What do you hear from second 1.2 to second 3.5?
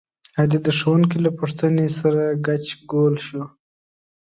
له پوښتنې سره ګچ ګول شو.